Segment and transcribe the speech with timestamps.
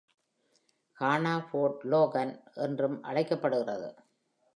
[1.01, 2.33] Hannaford, Logan
[2.53, 3.95] என்றும் அழைக்கப்படுகிறது.